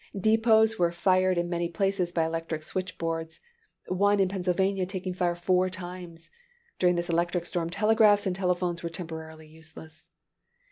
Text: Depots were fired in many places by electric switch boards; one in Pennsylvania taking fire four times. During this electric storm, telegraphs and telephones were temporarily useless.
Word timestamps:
Depots 0.19 0.79
were 0.79 0.91
fired 0.91 1.37
in 1.37 1.47
many 1.47 1.69
places 1.69 2.11
by 2.11 2.25
electric 2.25 2.63
switch 2.63 2.97
boards; 2.97 3.39
one 3.85 4.19
in 4.19 4.29
Pennsylvania 4.29 4.83
taking 4.87 5.13
fire 5.13 5.35
four 5.35 5.69
times. 5.69 6.31
During 6.79 6.95
this 6.95 7.07
electric 7.11 7.45
storm, 7.45 7.69
telegraphs 7.69 8.25
and 8.25 8.35
telephones 8.35 8.81
were 8.81 8.89
temporarily 8.89 9.45
useless. 9.47 10.05